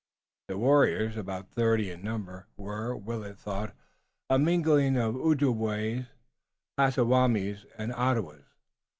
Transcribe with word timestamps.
The 0.47 0.57
warriors, 0.57 1.15
about 1.15 1.51
thirty 1.51 1.91
in 1.91 2.01
number, 2.03 2.47
were, 2.57 2.95
Willet 2.97 3.37
thought, 3.37 3.75
a 4.31 4.39
mingling 4.39 4.97
of 4.97 5.15
Ojibways, 5.15 6.07
Pottawattomies 6.75 7.65
and 7.77 7.91
Ottawas. 7.93 8.45